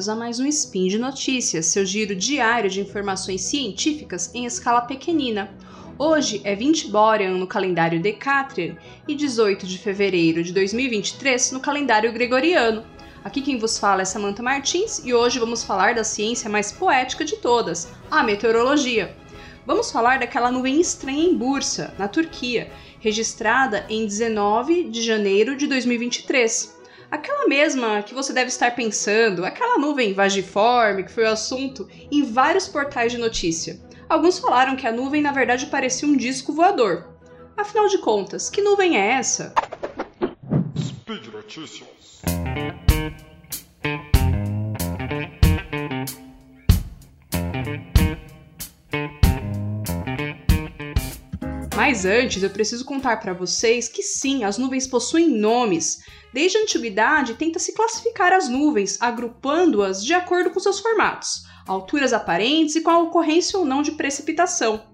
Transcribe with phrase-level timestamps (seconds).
[0.00, 4.80] bem-vindos a mais um Spin de Notícias, seu giro diário de informações científicas em escala
[4.80, 5.52] pequenina.
[5.98, 12.10] Hoje é 20 Borean no calendário Decatrian e 18 de fevereiro de 2023 no calendário
[12.14, 12.82] Gregoriano.
[13.22, 17.22] Aqui quem vos fala é Samantha Martins e hoje vamos falar da ciência mais poética
[17.22, 19.14] de todas, a meteorologia.
[19.66, 25.66] Vamos falar daquela nuvem estranha em Bursa, na Turquia, registrada em 19 de janeiro de
[25.66, 26.79] 2023.
[27.10, 32.22] Aquela mesma que você deve estar pensando, aquela nuvem vagiforme que foi o assunto em
[32.22, 33.80] vários portais de notícia.
[34.08, 37.08] Alguns falaram que a nuvem na verdade parecia um disco voador.
[37.56, 39.52] Afinal de contas, que nuvem é essa?
[40.78, 42.22] Speed Notícias.
[51.90, 55.98] Mas antes, eu preciso contar para vocês que sim, as nuvens possuem nomes.
[56.32, 62.12] Desde a antiguidade, tenta se classificar as nuvens, agrupando-as de acordo com seus formatos, alturas
[62.12, 64.84] aparentes e com a ocorrência ou não de precipitação.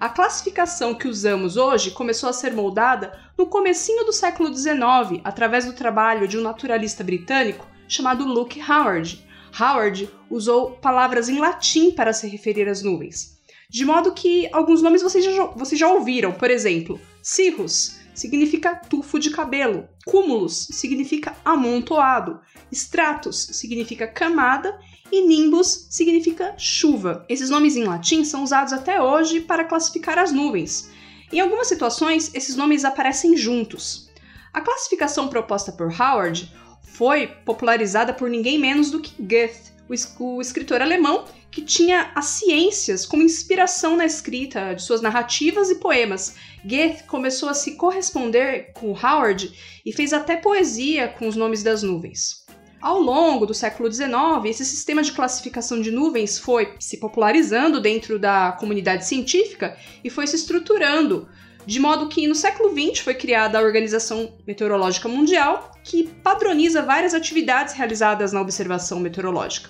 [0.00, 5.66] A classificação que usamos hoje começou a ser moldada no comecinho do século XIX, através
[5.66, 9.22] do trabalho de um naturalista britânico chamado Luke Howard.
[9.60, 13.35] Howard usou palavras em latim para se referir às nuvens.
[13.68, 19.18] De modo que alguns nomes vocês já, vocês já ouviram, por exemplo, cirrus significa tufo
[19.18, 22.40] de cabelo, cúmulos significa amontoado,
[22.72, 24.78] stratus significa camada
[25.12, 27.24] e nimbus significa chuva.
[27.28, 30.90] Esses nomes em latim são usados até hoje para classificar as nuvens.
[31.32, 34.10] Em algumas situações, esses nomes aparecem juntos.
[34.52, 36.50] A classificação proposta por Howard
[36.82, 43.06] foi popularizada por ninguém menos do que Goethe, o, escritor alemão que tinha as ciências
[43.06, 46.36] como inspiração na escrita de suas narrativas e poemas.
[46.64, 49.52] Goethe começou a se corresponder com Howard
[49.84, 52.44] e fez até poesia com os nomes das nuvens.
[52.80, 54.06] Ao longo do século XIX,
[54.44, 60.26] esse sistema de classificação de nuvens foi se popularizando dentro da comunidade científica e foi
[60.26, 61.26] se estruturando,
[61.66, 67.12] de modo que no século XX foi criada a Organização Meteorológica Mundial, que padroniza várias
[67.12, 69.68] atividades realizadas na observação meteorológica.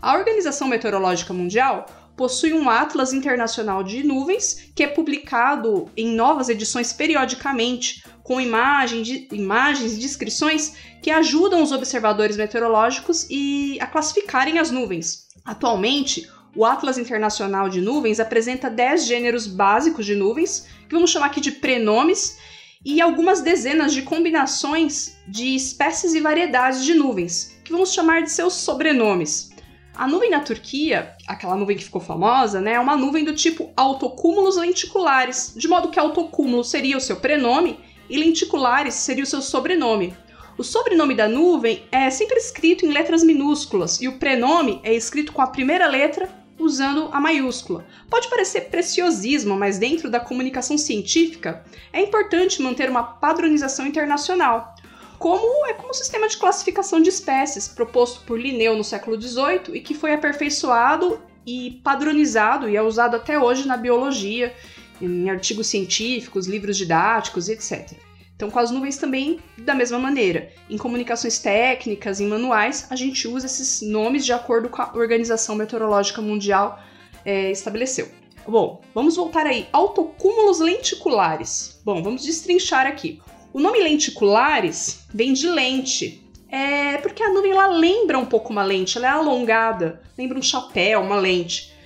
[0.00, 1.86] A Organização Meteorológica Mundial
[2.16, 9.02] possui um Atlas Internacional de Nuvens, que é publicado em novas edições periodicamente, com imagem
[9.02, 15.28] de, imagens e descrições que ajudam os observadores meteorológicos e a classificarem as nuvens.
[15.44, 21.26] Atualmente, o Atlas Internacional de Nuvens apresenta 10 gêneros básicos de nuvens, que vamos chamar
[21.26, 22.38] aqui de prenomes,
[22.84, 28.30] e algumas dezenas de combinações de espécies e variedades de nuvens, que vamos chamar de
[28.30, 29.50] seus sobrenomes.
[29.94, 33.72] A nuvem na Turquia, aquela nuvem que ficou famosa, né, é uma nuvem do tipo
[33.76, 39.42] autocúmulos lenticulares, de modo que autocúmulo seria o seu prenome e lenticulares seria o seu
[39.42, 40.14] sobrenome.
[40.58, 45.32] O sobrenome da nuvem é sempre escrito em letras minúsculas e o prenome é escrito
[45.32, 47.86] com a primeira letra usando a maiúscula.
[48.10, 54.74] Pode parecer preciosismo, mas dentro da comunicação científica é importante manter uma padronização internacional
[55.16, 59.74] como é como o sistema de classificação de espécies proposto por Linneu no século XVIII
[59.74, 64.54] e que foi aperfeiçoado e padronizado e é usado até hoje na biologia,
[65.00, 68.07] em artigos científicos, livros didáticos, etc.
[68.38, 70.52] Então, com as nuvens também da mesma maneira.
[70.70, 75.56] Em comunicações técnicas, em manuais, a gente usa esses nomes de acordo com a Organização
[75.56, 76.80] Meteorológica Mundial
[77.24, 78.08] é, estabeleceu.
[78.46, 79.66] Bom, vamos voltar aí.
[79.72, 81.80] Autocúmulos lenticulares.
[81.84, 83.20] Bom, vamos destrinchar aqui.
[83.52, 86.24] O nome lenticulares vem de lente.
[86.48, 90.42] É porque a nuvem ela lembra um pouco uma lente, ela é alongada, lembra um
[90.42, 91.76] chapéu, uma lente.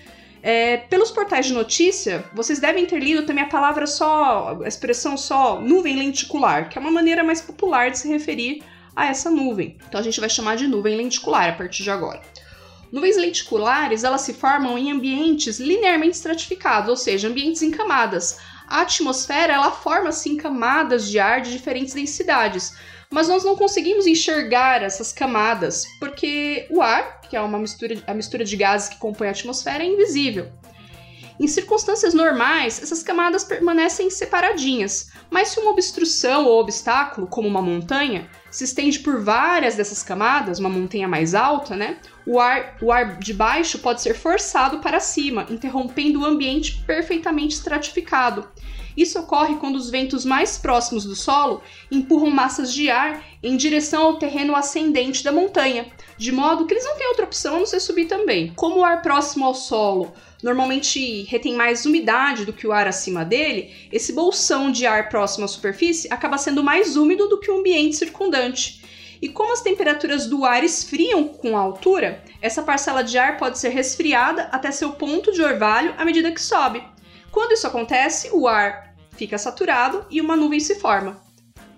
[0.42, 5.16] É, pelos portais de notícia, vocês devem ter lido também a palavra só, a expressão
[5.16, 8.64] só nuvem lenticular, que é uma maneira mais popular de se referir
[8.96, 9.76] a essa nuvem.
[9.88, 12.20] Então a gente vai chamar de nuvem lenticular a partir de agora.
[12.90, 18.82] Nuvens lenticulares, elas se formam em ambientes linearmente estratificados, ou seja, ambientes em camadas, a
[18.82, 22.74] atmosfera ela forma assim camadas de ar de diferentes densidades,
[23.12, 28.14] mas nós não conseguimos enxergar essas camadas porque o ar, que é uma mistura, a
[28.14, 30.50] mistura de gases que compõe a atmosfera, é invisível.
[31.38, 37.60] Em circunstâncias normais, essas camadas permanecem separadinhas, mas se uma obstrução ou obstáculo, como uma
[37.60, 41.98] montanha, se estende por várias dessas camadas, uma montanha mais alta, né?
[42.26, 47.56] O ar, o ar de baixo pode ser forçado para cima, interrompendo o ambiente perfeitamente
[47.56, 48.46] estratificado.
[48.96, 54.02] Isso ocorre quando os ventos mais próximos do solo empurram massas de ar em direção
[54.02, 55.86] ao terreno ascendente da montanha,
[56.16, 58.52] de modo que eles não têm outra opção a não ser subir também.
[58.54, 60.12] Como o ar próximo ao solo
[60.42, 65.44] normalmente retém mais umidade do que o ar acima dele, esse bolsão de ar próximo
[65.44, 68.82] à superfície acaba sendo mais úmido do que o ambiente circundante.
[69.20, 73.56] E como as temperaturas do ar esfriam com a altura, Essa parcela de ar pode
[73.56, 76.82] ser resfriada até seu ponto de orvalho à medida que sobe.
[77.32, 81.18] Quando isso acontece, o ar fica saturado e uma nuvem se forma.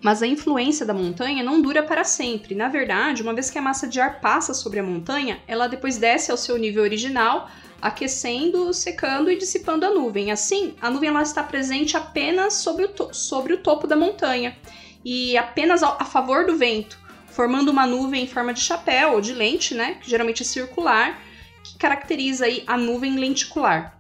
[0.03, 2.57] Mas a influência da montanha não dura para sempre.
[2.57, 5.97] Na verdade, uma vez que a massa de ar passa sobre a montanha, ela depois
[5.97, 7.49] desce ao seu nível original,
[7.81, 10.33] aquecendo, secando e dissipando a nuvem.
[10.33, 14.59] Assim, a nuvem ela está presente apenas sobre o, sobre o topo da montanha
[15.05, 16.99] e apenas a favor do vento,
[17.29, 21.23] formando uma nuvem em forma de chapéu ou de lente, né, que geralmente é circular,
[21.63, 23.95] que caracteriza aí a nuvem lenticular.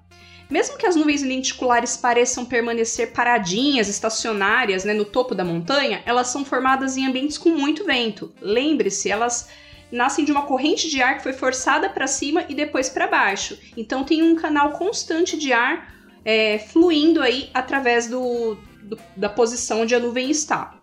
[0.50, 6.28] Mesmo que as nuvens lenticulares pareçam permanecer paradinhas, estacionárias, né, no topo da montanha, elas
[6.28, 8.32] são formadas em ambientes com muito vento.
[8.40, 9.48] Lembre-se, elas
[9.90, 13.58] nascem de uma corrente de ar que foi forçada para cima e depois para baixo.
[13.76, 15.94] Então tem um canal constante de ar
[16.24, 20.78] é, fluindo aí através do, do, da posição onde a nuvem está.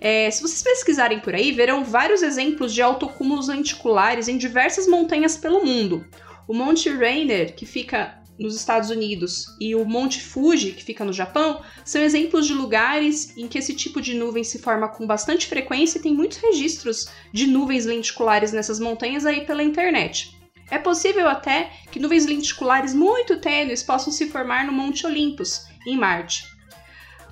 [0.00, 5.36] É, se vocês pesquisarem por aí, verão vários exemplos de autocúmulos lenticulares em diversas montanhas
[5.36, 6.06] pelo mundo.
[6.48, 11.12] O Monte Rainier, que fica nos Estados Unidos, e o Monte Fuji, que fica no
[11.12, 15.46] Japão, são exemplos de lugares em que esse tipo de nuvem se forma com bastante
[15.46, 20.34] frequência e tem muitos registros de nuvens lenticulares nessas montanhas aí pela internet.
[20.70, 25.98] É possível até que nuvens lenticulares muito tênues possam se formar no Monte Olympus, em
[25.98, 26.44] Marte.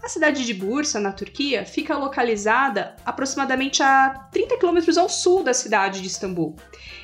[0.03, 5.53] A cidade de Bursa, na Turquia, fica localizada aproximadamente a 30 quilômetros ao sul da
[5.55, 6.57] cidade de Istambul.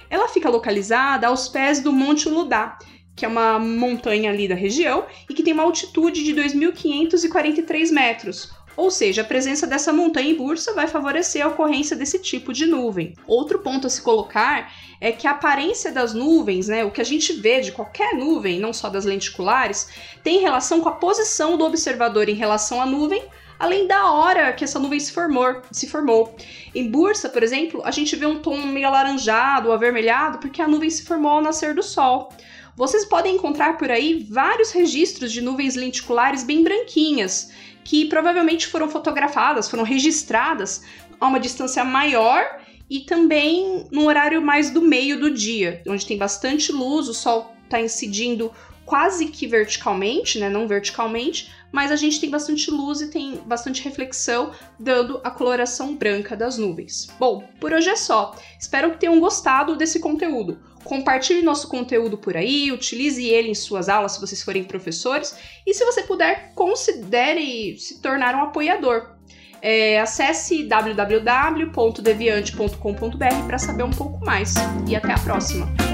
[0.08, 2.78] Ela fica localizada aos pés do Monte Uludağ,
[3.16, 8.50] que é uma montanha ali da região e que tem uma altitude de 2.543 metros.
[8.76, 12.66] Ou seja, a presença dessa montanha em Bursa vai favorecer a ocorrência desse tipo de
[12.66, 13.14] nuvem.
[13.26, 17.04] Outro ponto a se colocar é que a aparência das nuvens, né, o que a
[17.04, 19.88] gente vê de qualquer nuvem, não só das lenticulares,
[20.24, 23.22] tem relação com a posição do observador em relação à nuvem,
[23.58, 25.62] além da hora que essa nuvem se formou.
[25.70, 26.34] Se formou.
[26.74, 30.66] Em Bursa, por exemplo, a gente vê um tom meio alaranjado ou avermelhado porque a
[30.66, 32.28] nuvem se formou ao nascer do sol.
[32.76, 37.52] Vocês podem encontrar por aí vários registros de nuvens lenticulares bem branquinhas,
[37.84, 40.82] que provavelmente foram fotografadas, foram registradas
[41.20, 42.44] a uma distância maior
[42.90, 47.54] e também no horário mais do meio do dia, onde tem bastante luz, o sol
[47.64, 48.50] está incidindo
[48.84, 53.82] quase que verticalmente, né, não verticalmente, mas a gente tem bastante luz e tem bastante
[53.82, 57.08] reflexão, dando a coloração branca das nuvens.
[57.18, 58.36] Bom, por hoje é só.
[58.58, 60.58] Espero que tenham gostado desse conteúdo.
[60.84, 65.34] Compartilhe nosso conteúdo por aí, utilize ele em suas aulas se vocês forem professores
[65.66, 69.14] e se você puder, considere se tornar um apoiador.
[69.62, 74.52] É, acesse www.deviante.com.br para saber um pouco mais
[74.86, 75.93] e até a próxima!